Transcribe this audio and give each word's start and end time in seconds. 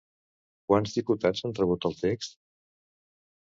Quants 0.71 0.95
diputats 0.99 1.43
han 1.49 1.53
rebut 1.61 1.87
el 1.91 1.95
text? 2.01 2.35